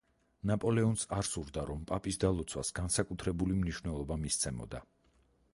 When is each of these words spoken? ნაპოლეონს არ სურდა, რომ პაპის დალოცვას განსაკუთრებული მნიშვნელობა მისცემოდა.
ნაპოლეონს 0.51 1.03
არ 1.17 1.27
სურდა, 1.31 1.65
რომ 1.71 1.83
პაპის 1.93 2.19
დალოცვას 2.25 2.75
განსაკუთრებული 2.81 3.61
მნიშვნელობა 3.63 4.21
მისცემოდა. 4.27 4.87